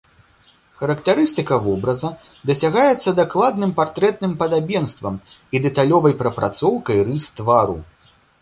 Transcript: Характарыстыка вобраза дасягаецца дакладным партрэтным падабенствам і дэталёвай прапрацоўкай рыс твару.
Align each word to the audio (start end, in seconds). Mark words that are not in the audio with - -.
Характарыстыка 0.79 1.55
вобраза 1.65 2.09
дасягаецца 2.51 3.09
дакладным 3.21 3.75
партрэтным 3.81 4.33
падабенствам 4.41 5.23
і 5.37 5.57
дэталёвай 5.67 6.13
прапрацоўкай 6.23 6.97
рыс 7.13 7.25
твару. 7.43 7.77